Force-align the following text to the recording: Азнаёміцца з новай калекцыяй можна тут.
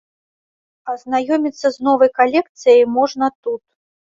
Азнаёміцца 0.93 1.67
з 1.75 1.85
новай 1.89 2.09
калекцыяй 2.19 2.83
можна 2.99 3.25
тут. 3.47 3.63